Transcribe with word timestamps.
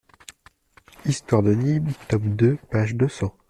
Histoire 1.05 1.43
de 1.43 1.53
Nîmes, 1.53 1.93
tome 2.09 2.35
deux, 2.35 2.57
page 2.71 2.95
deux 2.95 3.07
cents. 3.07 3.37